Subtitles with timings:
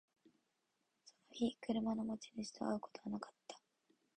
[1.29, 3.59] その日、車の持ち主と会うことはなかった